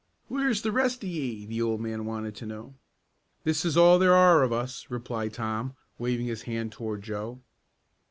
[0.29, 2.73] "Where's the rest of ye?" the old man wanted to know.
[3.43, 7.39] "This is all there are of us," replied Tom, waving his hand toward Joe.